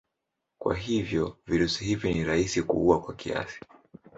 [0.59, 3.59] Kwa hivyo virusi hivi ni rahisi kuua kwa kiasi.